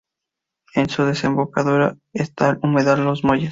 [0.73, 3.49] En su desembocadura esta el Humedal Los Molles.